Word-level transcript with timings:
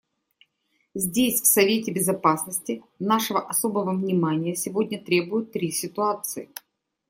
Здесь, 0.95 1.41
в 1.41 1.45
Совете 1.45 1.91
Безопасности, 1.91 2.81
нашего 2.97 3.45
особого 3.47 3.93
внимания 3.93 4.55
сегодня 4.55 4.99
требуют 4.99 5.51
три 5.51 5.69
ситуации. 5.69 6.49